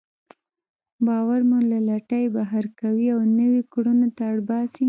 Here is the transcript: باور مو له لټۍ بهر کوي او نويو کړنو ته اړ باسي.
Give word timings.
باور 1.05 1.41
مو 1.49 1.59
له 1.69 1.79
لټۍ 1.89 2.25
بهر 2.35 2.63
کوي 2.79 3.07
او 3.15 3.19
نويو 3.37 3.67
کړنو 3.73 4.07
ته 4.15 4.21
اړ 4.31 4.37
باسي. 4.47 4.79